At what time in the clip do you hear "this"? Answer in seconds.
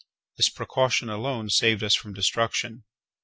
0.35-0.49